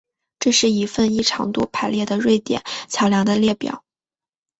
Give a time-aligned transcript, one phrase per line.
[0.39, 3.83] 这是一份依长度排列的瑞典桥梁的列表